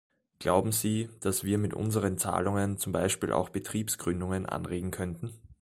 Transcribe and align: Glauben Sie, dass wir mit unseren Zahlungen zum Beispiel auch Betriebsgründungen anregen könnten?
Glauben 0.39 0.71
Sie, 0.71 1.09
dass 1.19 1.43
wir 1.43 1.59
mit 1.59 1.75
unseren 1.75 2.17
Zahlungen 2.17 2.79
zum 2.79 2.91
Beispiel 2.91 3.31
auch 3.31 3.49
Betriebsgründungen 3.49 4.47
anregen 4.47 4.89
könnten? 4.89 5.31